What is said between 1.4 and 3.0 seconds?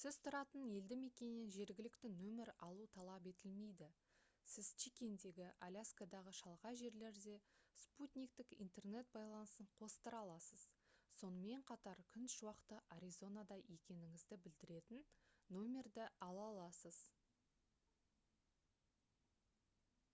жергілікті нөмір алу